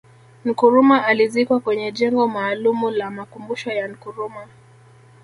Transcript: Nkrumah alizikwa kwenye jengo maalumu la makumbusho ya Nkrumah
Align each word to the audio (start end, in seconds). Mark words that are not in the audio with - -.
Nkrumah 0.45 1.05
alizikwa 1.05 1.59
kwenye 1.59 1.91
jengo 1.91 2.27
maalumu 2.27 2.89
la 2.89 3.11
makumbusho 3.11 3.71
ya 3.71 3.87
Nkrumah 3.87 4.47